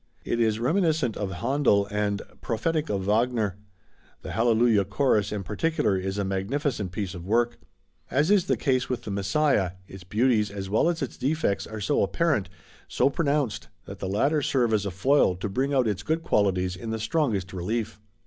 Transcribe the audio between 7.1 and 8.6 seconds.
of work. As is the